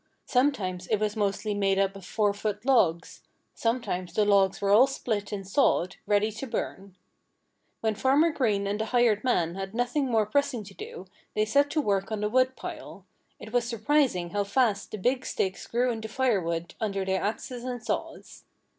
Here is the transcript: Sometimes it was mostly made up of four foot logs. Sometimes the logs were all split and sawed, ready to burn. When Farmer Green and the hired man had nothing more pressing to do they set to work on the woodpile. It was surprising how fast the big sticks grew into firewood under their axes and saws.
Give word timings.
Sometimes 0.25 0.87
it 0.87 0.95
was 0.97 1.15
mostly 1.15 1.53
made 1.53 1.77
up 1.77 1.95
of 1.95 2.03
four 2.03 2.33
foot 2.33 2.65
logs. 2.65 3.21
Sometimes 3.53 4.15
the 4.15 4.25
logs 4.25 4.59
were 4.59 4.71
all 4.71 4.87
split 4.87 5.31
and 5.31 5.47
sawed, 5.47 5.97
ready 6.07 6.31
to 6.31 6.47
burn. 6.47 6.95
When 7.81 7.93
Farmer 7.93 8.31
Green 8.31 8.65
and 8.65 8.79
the 8.81 8.85
hired 8.85 9.23
man 9.23 9.53
had 9.53 9.75
nothing 9.75 10.09
more 10.09 10.25
pressing 10.25 10.63
to 10.63 10.73
do 10.73 11.05
they 11.35 11.45
set 11.45 11.69
to 11.69 11.81
work 11.81 12.11
on 12.11 12.21
the 12.21 12.29
woodpile. 12.29 13.05
It 13.39 13.53
was 13.53 13.65
surprising 13.67 14.31
how 14.31 14.43
fast 14.43 14.89
the 14.89 14.97
big 14.97 15.23
sticks 15.23 15.67
grew 15.67 15.91
into 15.91 16.07
firewood 16.07 16.73
under 16.81 17.05
their 17.05 17.21
axes 17.21 17.63
and 17.63 17.85
saws. 17.85 18.43